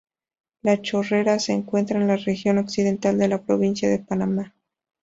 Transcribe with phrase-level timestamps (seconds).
[0.63, 4.55] La Chorrera se encuentra en la región occidental de la provincia de Panamá.